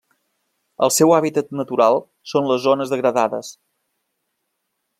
[0.85, 1.99] El seu hàbitat natural
[2.31, 3.53] són les zones degradades.